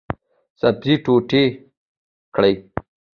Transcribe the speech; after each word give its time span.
سبزي 0.61 0.93
ټوټې 1.03 1.43
کړئ 2.35 2.53